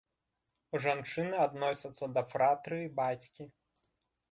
[0.85, 3.43] Жанчыны адносяцца да фратрыі бацькі.